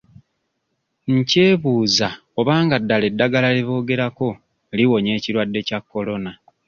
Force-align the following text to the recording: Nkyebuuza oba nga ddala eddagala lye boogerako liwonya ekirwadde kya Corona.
Nkyebuuza 1.13 2.07
oba 2.39 2.53
nga 2.63 2.77
ddala 2.81 3.05
eddagala 3.11 3.49
lye 3.55 3.63
boogerako 3.67 4.29
liwonya 4.75 5.11
ekirwadde 5.17 5.59
kya 5.67 5.79
Corona. 5.91 6.31